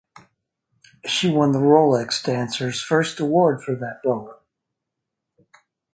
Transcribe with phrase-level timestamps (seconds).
[1.05, 4.33] She won the Rolex Dancers First Award for that role.